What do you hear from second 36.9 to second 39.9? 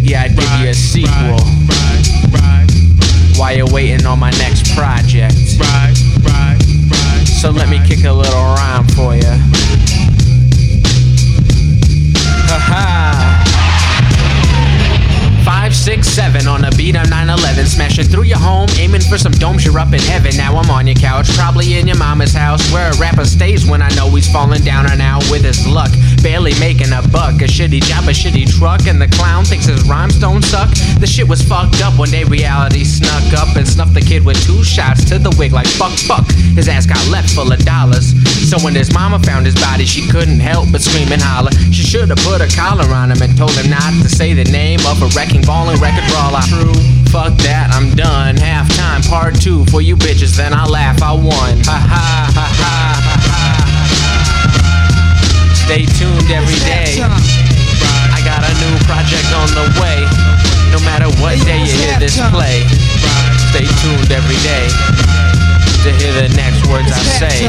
left full of dollars. So when his mama found his body,